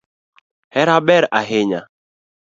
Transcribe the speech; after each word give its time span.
Hera 0.75 0.95
ber 1.07 1.23
ahinya 1.39 1.81